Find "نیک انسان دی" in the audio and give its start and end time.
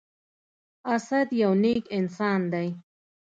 1.63-2.67